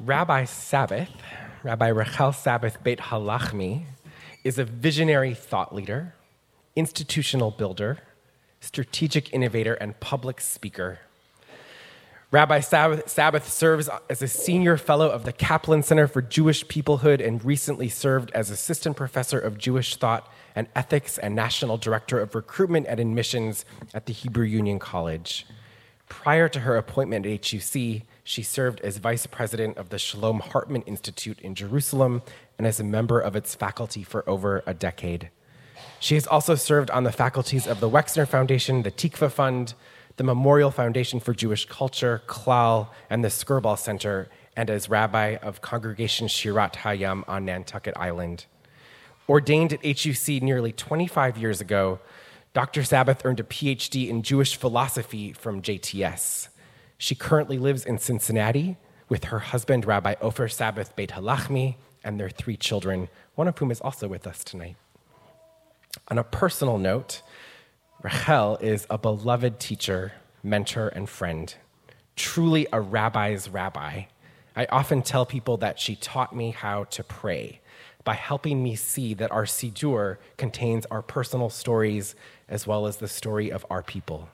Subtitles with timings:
[0.00, 1.08] Rabbi Sabath,
[1.64, 3.82] Rabbi Rachel Sabath Beit Halachmi,
[4.44, 6.14] is a visionary thought leader,
[6.76, 7.98] institutional builder,
[8.60, 11.00] strategic innovator, and public speaker.
[12.30, 17.26] Rabbi Sabath, Sabath serves as a senior fellow of the Kaplan Center for Jewish Peoplehood
[17.26, 22.36] and recently served as assistant professor of Jewish thought and ethics and national director of
[22.36, 25.44] recruitment and admissions at the Hebrew Union College.
[26.08, 30.82] Prior to her appointment at HUC, she served as vice president of the Shalom Hartman
[30.82, 32.20] Institute in Jerusalem
[32.58, 35.30] and as a member of its faculty for over a decade.
[35.98, 39.72] She has also served on the faculties of the Wexner Foundation, the Tikva Fund,
[40.16, 45.62] the Memorial Foundation for Jewish Culture, Klal, and the Skirball Center, and as rabbi of
[45.62, 48.44] Congregation Shirat Hayam on Nantucket Island.
[49.26, 51.98] Ordained at HUC nearly 25 years ago,
[52.52, 52.82] Dr.
[52.82, 56.48] Sabath earned a PhD in Jewish philosophy from JTS.
[56.98, 58.76] She currently lives in Cincinnati
[59.08, 63.70] with her husband, Rabbi Ofer Sabath Beit Halachmi, and their three children, one of whom
[63.70, 64.76] is also with us tonight.
[66.08, 67.22] On a personal note,
[68.02, 71.54] Rachel is a beloved teacher, mentor, and friend,
[72.16, 74.04] truly a rabbi's rabbi.
[74.56, 77.60] I often tell people that she taught me how to pray
[78.02, 82.16] by helping me see that our Siddur contains our personal stories
[82.48, 84.28] as well as the story of our people.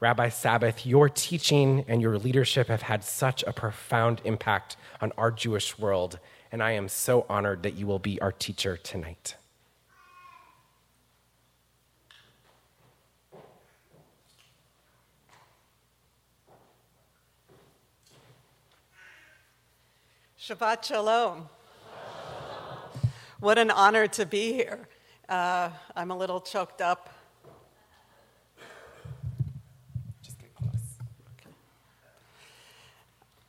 [0.00, 5.32] Rabbi Sabath, your teaching and your leadership have had such a profound impact on our
[5.32, 6.20] Jewish world,
[6.52, 9.34] and I am so honored that you will be our teacher tonight.
[20.40, 21.48] Shabbat Shalom.
[23.40, 24.86] What an honor to be here.
[25.28, 27.17] Uh, I'm a little choked up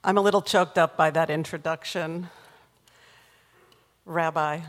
[0.02, 2.30] I'm a little choked up by that introduction,
[4.06, 4.60] Rabbi.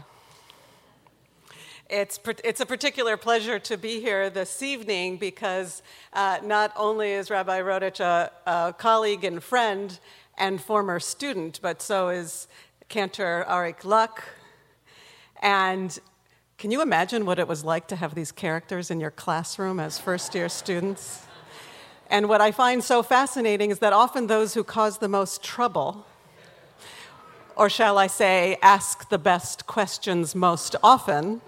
[1.90, 7.30] It's, it's a particular pleasure to be here this evening because uh, not only is
[7.30, 9.98] Rabbi Rodich a, a, colleague and friend
[10.38, 12.50] and former student, but so is
[12.90, 14.26] Cantor Arik Luck.
[15.42, 15.98] And
[16.58, 19.98] can you imagine what it was like to have these characters in your classroom as
[19.98, 21.26] first year students?
[22.12, 26.06] And what I find so fascinating is that often those who cause the most trouble,
[27.56, 31.40] or shall I say, ask the best questions most often,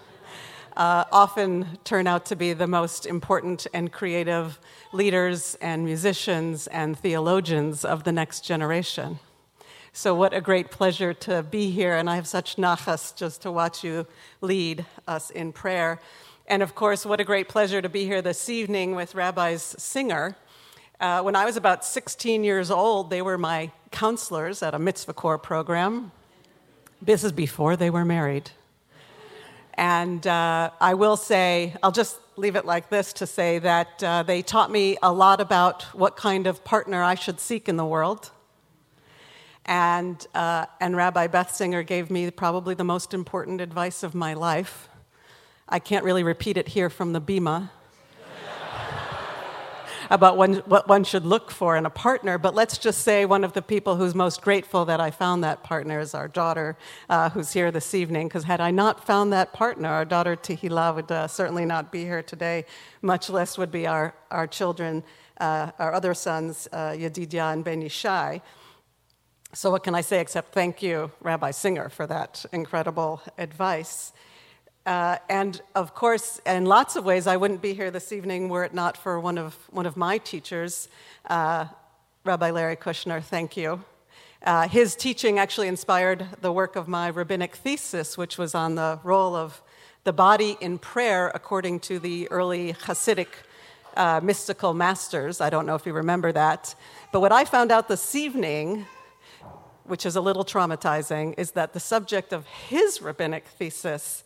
[0.74, 4.58] uh, often turn out to be the most important and creative
[4.90, 9.18] leaders and musicians and theologians of the next generation.
[9.92, 13.52] So, what a great pleasure to be here, and I have such nachas just to
[13.52, 14.06] watch you
[14.40, 16.00] lead us in prayer.
[16.46, 20.36] And of course, what a great pleasure to be here this evening with Rabbi's Singer
[21.00, 25.14] uh, when I was about 16 years old, they were my counselors at a mitzvah
[25.14, 26.12] corps program.
[27.02, 28.50] This is before they were married.
[29.74, 34.22] And uh, I will say, I'll just leave it like this to say that uh,
[34.22, 37.84] they taught me a lot about what kind of partner I should seek in the
[37.84, 38.30] world.
[39.66, 44.34] And, uh, and Rabbi Beth Singer gave me probably the most important advice of my
[44.34, 44.88] life.
[45.68, 47.70] I can't really repeat it here from the Bima,
[50.10, 53.44] about one, what one should look for in a partner, but let's just say one
[53.44, 56.76] of the people who's most grateful that I found that partner is our daughter,
[57.08, 58.28] uh, who's here this evening.
[58.28, 62.02] Because had I not found that partner, our daughter Tehila would uh, certainly not be
[62.02, 62.64] here today,
[63.02, 65.02] much less would be our, our children,
[65.38, 68.40] uh, our other sons, uh, Yedidia and Ben Yishai.
[69.52, 74.12] So, what can I say except thank you, Rabbi Singer, for that incredible advice?
[74.86, 78.64] Uh, and of course, in lots of ways, I wouldn't be here this evening were
[78.64, 80.88] it not for one of, one of my teachers,
[81.30, 81.66] uh,
[82.24, 83.22] Rabbi Larry Kushner.
[83.22, 83.82] Thank you.
[84.42, 89.00] Uh, his teaching actually inspired the work of my rabbinic thesis, which was on the
[89.02, 89.62] role of
[90.04, 93.28] the body in prayer according to the early Hasidic
[93.96, 95.40] uh, mystical masters.
[95.40, 96.74] I don't know if you remember that.
[97.10, 98.84] But what I found out this evening,
[99.84, 104.24] which is a little traumatizing, is that the subject of his rabbinic thesis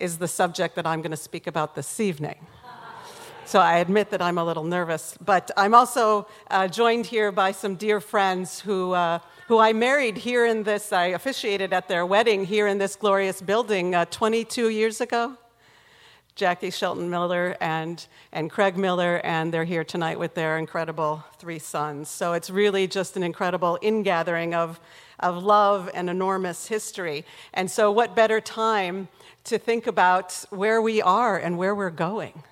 [0.00, 2.46] is the subject that I'm going to speak about this evening.
[3.44, 7.52] So I admit that I'm a little nervous, but I'm also uh, joined here by
[7.52, 12.04] some dear friends who, uh, who I married here in this, I officiated at their
[12.04, 15.38] wedding here in this glorious building uh, 22 years ago.
[16.34, 21.58] Jackie Shelton Miller and, and Craig Miller, and they're here tonight with their incredible three
[21.58, 22.10] sons.
[22.10, 24.78] So it's really just an incredible ingathering of,
[25.20, 27.24] of love and enormous history.
[27.52, 29.08] And so, what better time
[29.44, 32.42] to think about where we are and where we're going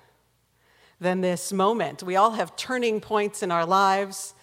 [0.99, 2.03] than this moment.
[2.03, 4.33] We all have turning points in our lives,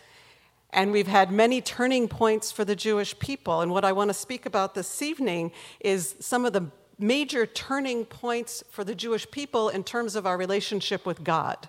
[0.73, 3.61] And we've had many turning points for the Jewish people.
[3.61, 6.67] And what I want to speak about this evening is some of the
[6.99, 11.69] major turning points for the Jewish people in terms of our relationship with God.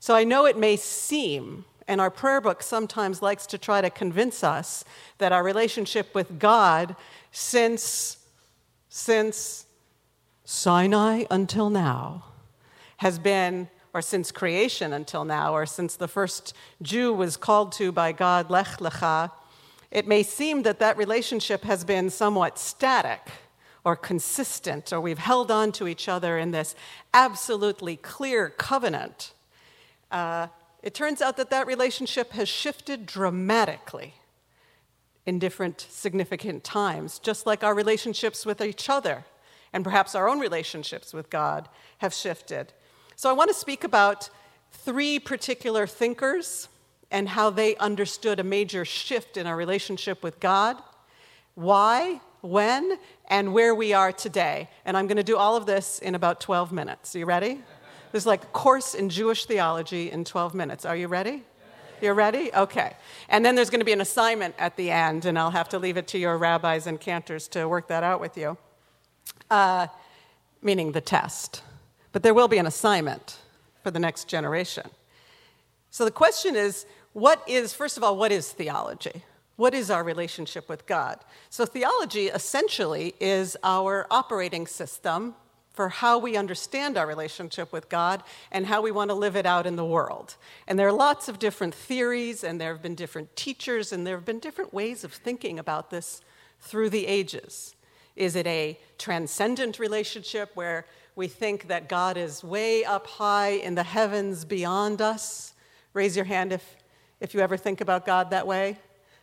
[0.00, 3.90] So I know it may seem, and our prayer book sometimes likes to try to
[3.90, 4.84] convince us
[5.18, 6.96] that our relationship with God
[7.30, 8.18] since,
[8.88, 9.66] since
[10.44, 12.24] Sinai until now
[12.98, 17.92] has been or since creation until now, or since the first Jew was called to
[17.92, 19.30] by God, Lech Lecha,
[19.90, 23.20] it may seem that that relationship has been somewhat static
[23.84, 26.74] or consistent, or we've held on to each other in this
[27.12, 29.34] absolutely clear covenant.
[30.10, 30.46] Uh,
[30.82, 34.14] it turns out that that relationship has shifted dramatically
[35.24, 39.24] in different significant times, just like our relationships with each other
[39.72, 41.68] and perhaps our own relationships with God
[41.98, 42.72] have shifted.
[43.16, 44.28] So I want to speak about
[44.70, 46.68] three particular thinkers
[47.10, 50.76] and how they understood a major shift in our relationship with God,
[51.54, 54.68] why, when, and where we are today.
[54.84, 57.14] And I'm going to do all of this in about 12 minutes.
[57.14, 57.60] Are you ready?
[58.12, 60.84] There's like a course in Jewish theology in 12 minutes.
[60.84, 61.42] Are you ready?
[62.00, 62.52] You're ready?
[62.54, 62.94] Okay.
[63.28, 65.78] And then there's going to be an assignment at the end, and I'll have to
[65.78, 68.58] leave it to your rabbis and cantors to work that out with you,
[69.50, 69.86] uh,
[70.62, 71.62] meaning the test
[72.12, 73.38] but there will be an assignment
[73.82, 74.88] for the next generation.
[75.90, 79.24] So the question is what is, first of all, what is theology?
[79.56, 81.18] What is our relationship with God?
[81.50, 85.34] So, theology essentially is our operating system
[85.72, 89.46] for how we understand our relationship with God and how we want to live it
[89.46, 90.36] out in the world.
[90.66, 94.16] And there are lots of different theories, and there have been different teachers, and there
[94.16, 96.20] have been different ways of thinking about this
[96.60, 97.74] through the ages.
[98.14, 100.84] Is it a transcendent relationship where
[101.14, 105.54] we think that God is way up high in the heavens beyond us.
[105.92, 106.76] Raise your hand if,
[107.20, 108.78] if you ever think about God that way.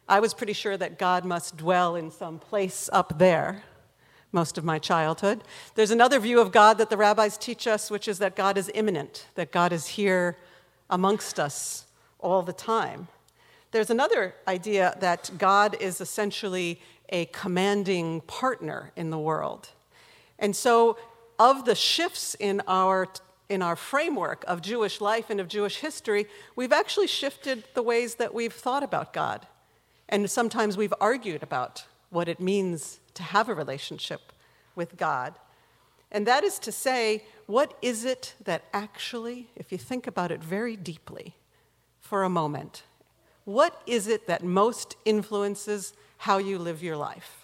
[0.07, 3.63] I was pretty sure that God must dwell in some place up there
[4.31, 5.43] most of my childhood.
[5.75, 8.71] There's another view of God that the rabbis teach us, which is that God is
[8.73, 10.37] immanent, that God is here
[10.89, 11.85] amongst us
[12.19, 13.07] all the time.
[13.71, 19.69] There's another idea that God is essentially a commanding partner in the world.
[20.37, 20.97] And so
[21.37, 23.07] of the shifts in our,
[23.47, 28.15] in our framework of Jewish life and of Jewish history, we've actually shifted the ways
[28.15, 29.47] that we've thought about God.
[30.07, 34.33] And sometimes we've argued about what it means to have a relationship
[34.75, 35.36] with God.
[36.12, 40.44] And that is to say, what is it that actually, if you think about it
[40.44, 41.36] very deeply
[42.01, 42.83] for a moment,
[43.45, 47.39] what is it that most influences how you live your life?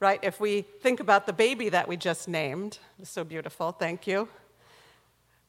[0.00, 0.20] right?
[0.22, 4.28] If we think about the baby that we just named, so beautiful, thank you.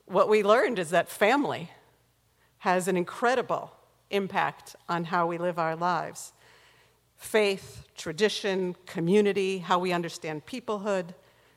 [0.06, 1.72] What we learned is that family
[2.60, 3.72] has an incredible
[4.10, 6.32] impact on how we live our lives.
[7.18, 11.14] Faith, tradition, community, how we understand peoplehood,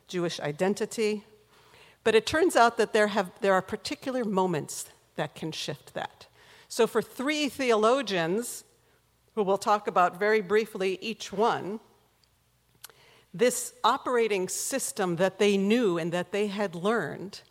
[0.07, 1.23] Jewish identity.
[2.03, 6.27] But it turns out that there, have, there are particular moments that can shift that.
[6.67, 8.63] So, for three theologians,
[9.35, 11.79] who we'll talk about very briefly each one,
[13.33, 17.41] this operating system that they knew and that they had learned,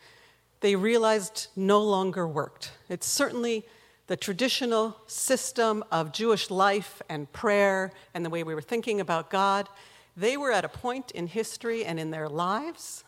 [0.61, 2.73] they realized no longer worked.
[2.89, 3.65] It certainly
[4.11, 9.31] the traditional system of Jewish life and prayer and the way we were thinking about
[9.31, 9.69] God.
[10.17, 13.05] They were at a point in history and in their lives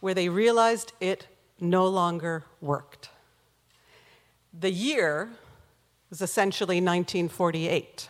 [0.00, 1.28] where they realized it
[1.60, 3.10] no longer worked.
[4.52, 5.30] The year
[6.10, 8.08] was essentially 1948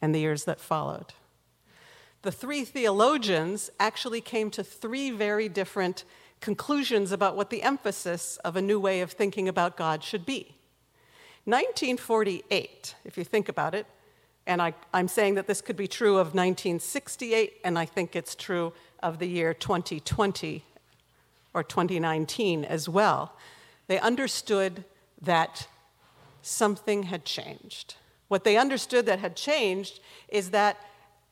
[0.00, 1.12] and the years that followed
[2.22, 6.04] the three theologians actually came to three very different
[6.40, 10.56] conclusions about what the emphasis of a new way of thinking about God should be.
[11.50, 13.86] 1948, if you think about it,
[14.46, 18.34] and I, am saying that this could be true of 1968, and I think it's
[18.34, 20.64] true of the year 2020
[21.54, 23.36] or 2019 as well.
[23.86, 24.84] They understood
[25.20, 25.68] that
[26.42, 27.94] something had changed.
[28.28, 30.78] What they understood that had changed is that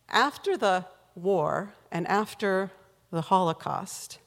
[0.08, 0.84] after the
[1.14, 2.70] war and after
[3.10, 4.18] the Holocaust,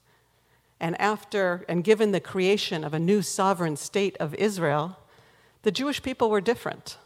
[0.79, 4.97] and after and given the creation of a new sovereign state of Israel,
[5.63, 6.97] the Jewish people were different.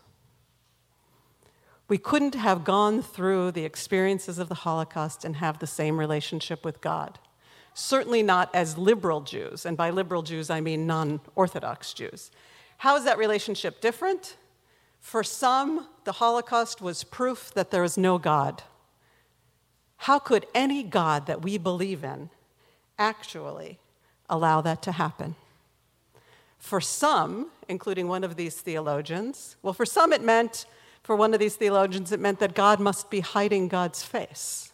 [1.88, 6.66] We couldn't have gone through the experiences of the Holocaust and have the same relationship
[6.66, 7.20] with God.
[7.74, 12.32] Certainly not as liberal Jews, and by liberal Jews I mean non Orthodox Jews.
[12.78, 14.38] How is that relationship different?
[15.00, 18.64] For some, the Holocaust was proof that there is no God.
[19.98, 22.30] How could any God that we believe in
[22.98, 23.78] actually
[24.30, 25.36] allow that to happen?
[26.66, 30.66] For some, including one of these theologians, well, for some it meant,
[31.04, 34.74] for one of these theologians, it meant that God must be hiding God's face,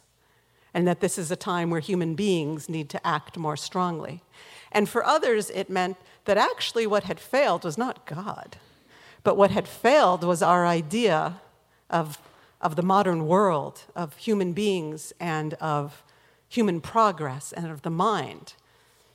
[0.72, 4.22] and that this is a time where human beings need to act more strongly.
[4.72, 8.56] And for others, it meant that actually what had failed was not God,
[9.22, 11.42] but what had failed was our idea
[11.90, 12.16] of,
[12.62, 16.02] of the modern world, of human beings, and of
[16.48, 18.54] human progress, and of the mind.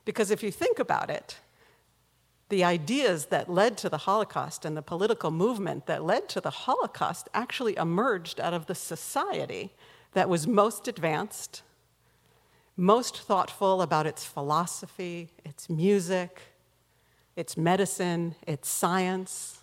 [0.06, 1.40] Because if you think about it,
[2.50, 6.50] the ideas that led to the Holocaust and the political movement that led to the
[6.50, 9.74] Holocaust actually emerged out of the society
[10.14, 11.62] that was most advanced,
[12.78, 16.42] most thoughtful about its philosophy, its music,
[17.36, 19.60] its medicine, its science.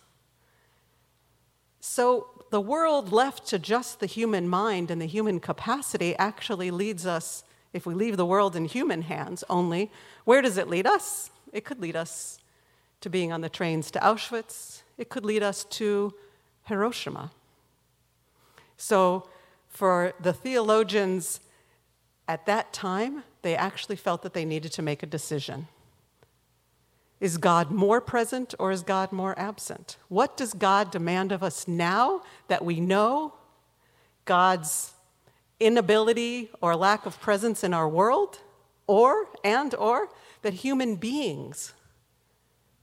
[1.79, 7.07] So the world left to just the human mind and the human capacity actually leads
[7.07, 9.91] us, if we leave the world in human hands only,
[10.23, 11.31] where does it lead us?
[11.51, 12.39] It could lead us
[13.05, 16.11] to being on the trains to Auschwitz, it could lead us to
[16.63, 17.31] Hiroshima.
[18.77, 19.29] So,
[19.69, 21.39] for the theologians
[22.27, 25.67] at that time, they actually felt that they needed to make a decision.
[27.19, 29.97] Is God more present or is God more absent?
[30.07, 33.35] What does God demand of us now that we know
[34.25, 34.93] God's
[35.59, 38.39] inability or lack of presence in our world?
[38.87, 40.09] Or, and, or,
[40.41, 41.74] that human beings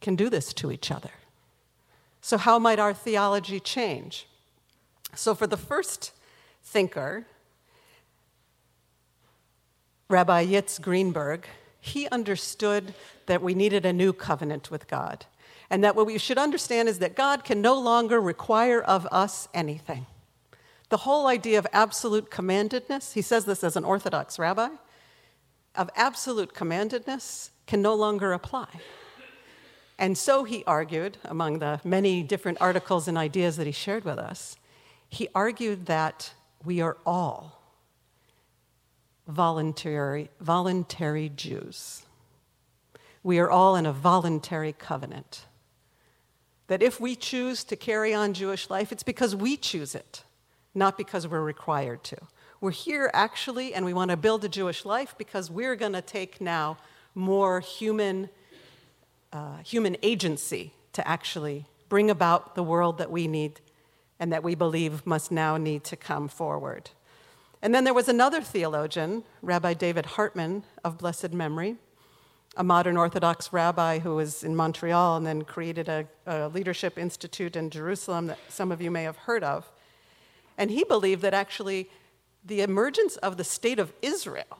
[0.03, 1.13] can do this to each other.
[2.21, 4.27] So, how might our theology change?
[5.15, 6.13] So, for the first
[6.63, 7.27] thinker,
[10.09, 11.47] Rabbi Yitz Greenberg,
[11.81, 12.95] he understood
[13.27, 15.25] that we needed a new covenant with God.
[15.71, 19.49] And that what we should understand is that God can no longer require of us
[19.55, 20.07] anything.
[20.91, 24.69] The whole idea of absolute commandedness, he says this as an Orthodox rabbi,
[25.75, 28.69] of absolute commandedness can no longer apply.
[30.03, 34.19] And so he argued, among the many different articles and ideas that he shared with
[34.19, 34.57] us,
[35.09, 37.63] he argued that we are all
[39.29, 42.03] voluntary, voluntary Jews.
[43.23, 45.47] We are all in a voluntary covenant.
[46.67, 50.25] That if we choose to carry on Jewish life, it's because we choose it,
[50.75, 52.17] not because we're required to.
[52.61, 56.03] We're here actually, and we want to build a Jewish life because we're going to
[56.03, 56.77] take now
[57.15, 58.31] more human,
[59.33, 63.61] uh, human agency to actually bring about the world that we need
[64.19, 66.91] and that we believe must now need to come forward.
[67.61, 71.77] And then there was another theologian, Rabbi David Hartman of blessed memory,
[72.57, 77.57] a modern Orthodox rabbi who was in Montreal and then created a, a, leadership institute
[77.57, 79.71] in Jerusalem that some of you may have heard of.
[80.59, 81.89] And he believed that actually
[82.45, 84.59] the emergence of the state of Israel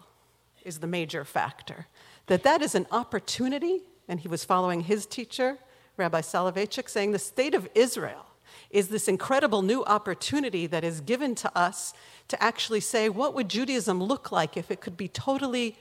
[0.65, 1.87] is the major factor,
[2.27, 5.59] that that is an opportunity, and he was following his teacher,
[5.97, 8.27] Rabbi Soloveitchik, saying the state of Israel
[8.71, 11.93] is this incredible new opportunity that is given to us
[12.29, 15.77] to actually say, what would Judaism look like if it could be totally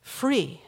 [0.00, 0.62] free,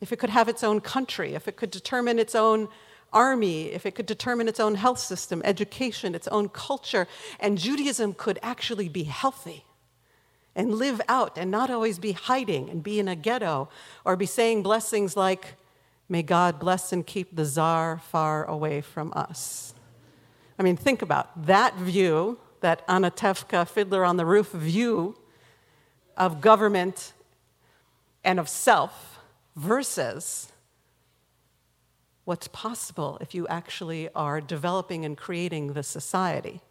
[0.00, 2.68] if it could have its own country, if it could determine its own
[3.12, 7.06] army, if it could determine its own health system, education, its own culture,
[7.40, 9.64] and Judaism could actually be healthy
[10.58, 13.68] and live out and not always be hiding and be in a ghetto
[14.04, 15.54] or be saying blessings like,
[16.10, 19.74] May God bless and keep the czar far away from us.
[20.58, 25.16] I mean, think about that view that Anatevka, Fiddler on the Roof view
[26.16, 27.12] of government
[28.24, 29.20] and of self
[29.54, 30.50] versus
[32.24, 36.62] what's possible if you actually are developing and creating the society.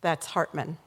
[0.00, 0.78] That's Hartman.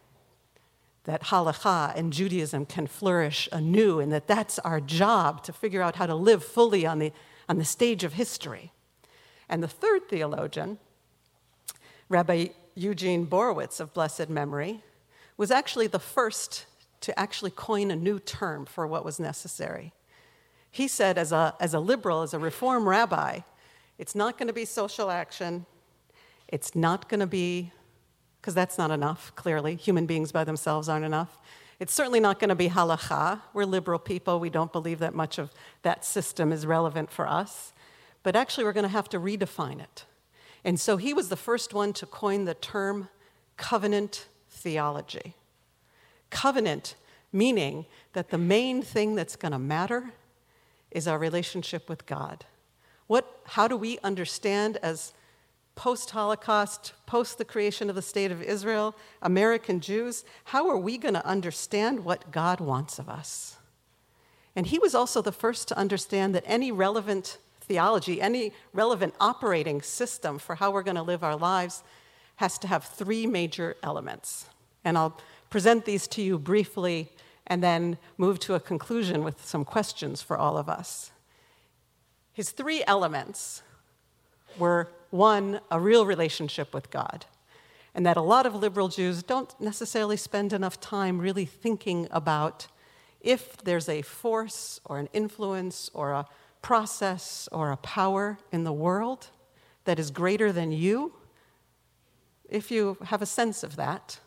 [1.06, 5.96] That halakha and Judaism can flourish anew, and that that's our job to figure out
[5.96, 7.12] how to live fully on the,
[7.48, 8.72] on the stage of history.
[9.48, 10.80] And the third theologian,
[12.10, 14.82] Rabbi Eugene Borowitz of blessed memory,
[15.38, 16.66] was actually the first
[17.02, 19.94] to actually coin a new term for what was necessary.
[20.72, 23.40] He said, as a, as a liberal, as a reform rabbi,
[23.98, 25.66] it's not going to be social action.
[26.48, 27.72] It's not going to be,
[28.46, 29.74] because that's not enough, clearly.
[29.74, 31.40] Human beings by themselves aren't enough.
[31.80, 33.42] It's certainly not going to be halacha.
[33.56, 34.40] We're liberal people.
[34.40, 37.74] We don't believe that much of that system is relevant for us.
[38.22, 40.06] But actually, we're going to have to redefine it.
[40.64, 43.10] And so he was the first one to coin the term
[43.58, 45.34] covenant theology.
[46.30, 46.94] Covenant
[47.34, 50.12] meaning that the main thing that's going to matter
[50.92, 52.46] is our relationship with God.
[53.08, 55.14] What, how do we understand as
[55.76, 60.98] post Holocaust, post the creation of the state of Israel, American Jews, how are we
[60.98, 63.58] going to understand what God wants of us?
[64.56, 69.82] And he was also the first to understand that any relevant theology, any relevant operating
[69.82, 71.84] system for how we're going to live our lives
[72.38, 74.48] has to have three major elements.
[74.84, 75.18] And I'll
[75.50, 77.12] present these to you briefly
[77.48, 81.12] and then move to a conclusion with some questions for all of us.
[82.34, 83.62] His three elements
[84.58, 87.26] were one, a real relationship with God,
[87.94, 92.68] and that a lot of liberal Jews don't necessarily spend enough time really thinking about
[93.22, 96.28] if there's a force or an influence or a
[96.62, 99.28] process or a power in the world
[99.86, 101.14] that is greater than you,
[102.50, 104.20] if you have a sense of that,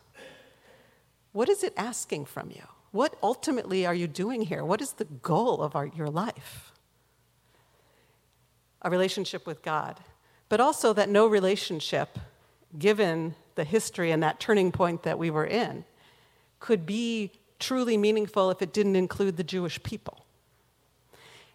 [1.31, 2.63] what is it asking from you?
[2.91, 4.65] What ultimately are you doing here?
[4.65, 6.71] What is the goal of our, your life?
[8.81, 9.99] A relationship with God,
[10.49, 12.19] but also that no relationship,
[12.77, 15.85] given the history and that turning point that we were in,
[16.59, 20.25] could be truly meaningful if it didn't include the Jewish people.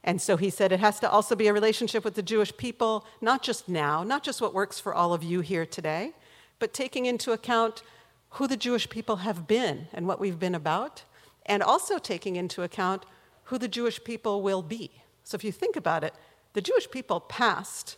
[0.02, 3.06] And so he said it has to also be a relationship with the Jewish people,
[3.22, 6.12] not just now, not just what works for all of you here today,
[6.58, 7.82] but taking into account
[8.30, 11.04] who the Jewish people have been and what we've been about,
[11.46, 13.06] and also taking into account
[13.44, 14.90] who the Jewish people will be.
[15.24, 16.14] So if you think about it,
[16.52, 17.96] the Jewish people past,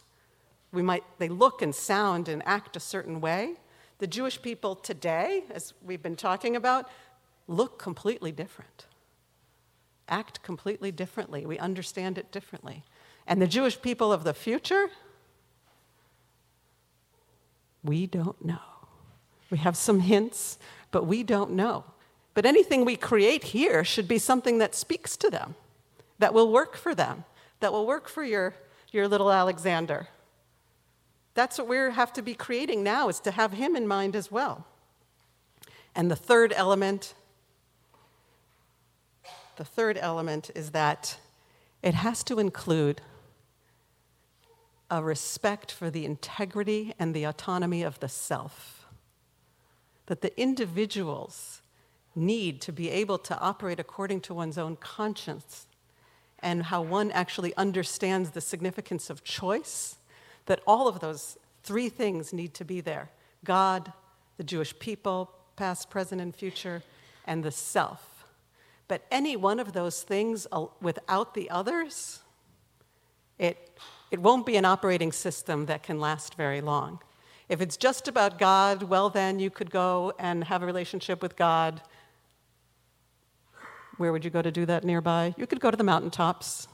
[0.76, 3.54] we might, they look and sound and act a certain way.
[3.99, 6.88] The Jewish people today, as we've been talking about,
[7.49, 8.85] look completely different,
[10.06, 11.47] act completely differently.
[11.47, 12.85] We understand it differently.
[13.26, 14.90] And the Jewish people of the future,
[17.83, 18.59] we don't know.
[19.50, 20.59] We have some hints,
[20.90, 21.85] but we don't know.
[22.35, 25.54] But anything we create here should be something that speaks to them,
[26.18, 27.25] that will work for them,
[27.61, 28.54] that will work for your,
[28.92, 30.09] your little Alexander.
[31.37, 34.33] That's what we have to be creating now, is to have him in mind as
[34.33, 34.66] well.
[35.95, 37.14] And the third element,
[39.57, 41.19] the third element is that
[41.83, 43.02] it has to include
[44.90, 48.87] a respect for the integrity and the autonomy of the self.
[50.07, 51.61] That the individuals
[52.14, 55.66] need to be able to operate according to one's own conscience
[56.38, 59.95] and how one actually understands the significance of choice,
[60.46, 63.11] that all of those three things need to be there
[63.44, 63.92] God,
[64.37, 66.82] the Jewish people, past, present, and future,
[67.24, 68.24] and the self.
[68.88, 70.46] But any one of those things
[70.80, 72.20] without the others,
[73.38, 73.78] it,
[74.11, 77.00] it won't be an operating system that can last very long.
[77.48, 81.37] If it's just about God, well, then you could go and have a relationship with
[81.37, 81.80] God
[83.96, 85.35] where would you go to do that nearby?
[85.37, 86.68] You could go to the mountaintops.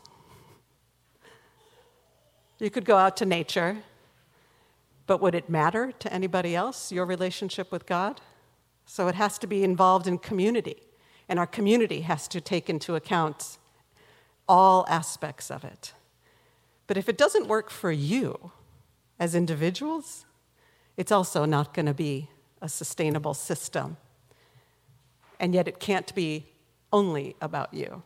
[2.63, 3.79] You could go out to nature.
[5.09, 8.21] But would it matter to anybody else, your relationship with God?
[8.87, 10.77] So it has to be involved in community.
[11.29, 13.59] And our community has to take into account
[14.49, 15.93] all aspects of it.
[16.87, 18.53] But if it doesn't work for you
[19.19, 20.25] as individuals,
[20.97, 23.97] it's also not going to be a sustainable system.
[25.41, 26.47] And yet it can't be
[26.93, 28.05] only about you.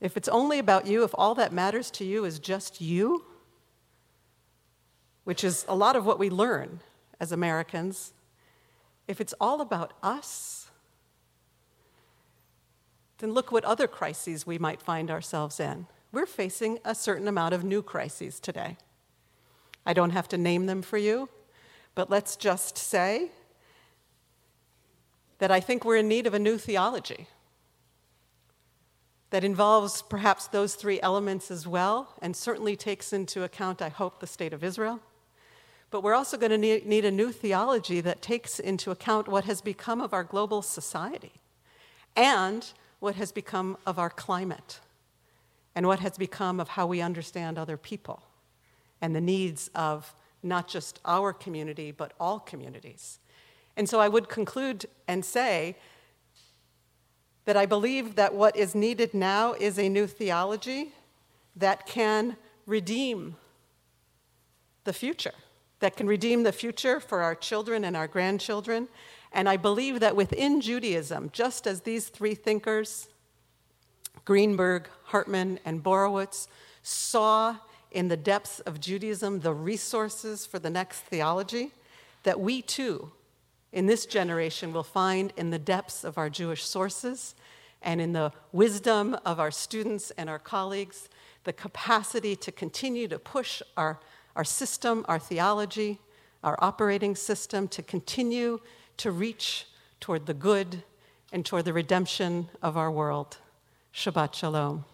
[0.00, 3.24] If it's only about you, if all that matters to you is just you,
[5.24, 6.80] which is a lot of what we learn
[7.18, 8.12] as Americans,
[9.08, 10.70] if it's all about us,
[13.18, 15.86] then look what other crises we might find ourselves in.
[16.12, 18.76] We're facing a certain amount of new crises today.
[19.86, 21.28] I don't have to name them for you,
[21.94, 23.30] but let's just say
[25.38, 27.28] that I think we're in need of a new theology
[29.36, 34.18] that involves perhaps those three elements as well, and certainly takes into account, I hope,
[34.18, 34.98] the state of Israel.
[35.90, 39.60] But we're also going to need, a new theology that takes into account what has
[39.60, 41.32] become of our global society
[42.16, 42.66] and
[42.98, 44.80] what has become of our climate
[45.74, 48.22] and what has become of how we understand other people
[49.02, 53.18] and the needs of not just our community, but all communities.
[53.76, 55.76] And so I would conclude and say
[57.46, 60.92] that I believe that what is needed now is a new theology
[61.54, 63.36] that can redeem
[64.84, 65.32] the future,
[65.80, 68.88] that can redeem the future for our children and our grandchildren.
[69.32, 73.08] And I believe that within Judaism, just as these three thinkers,
[74.24, 76.48] Greenberg, Hartman, and Borowitz,
[76.82, 77.56] saw
[77.92, 81.70] in the depths of Judaism the resources for the next theology,
[82.24, 83.12] that we too
[83.76, 87.34] in this generation will find in the depths of our Jewish sources
[87.82, 91.10] and in the wisdom of our students and our colleagues,
[91.44, 94.00] the capacity to continue to push our,
[94.34, 95.98] our system, our theology,
[96.42, 98.60] our operating system, to continue
[98.96, 99.66] to reach
[100.00, 100.82] toward the good
[101.30, 103.36] and toward the redemption of our world.
[103.92, 104.86] Shabbat Shalom.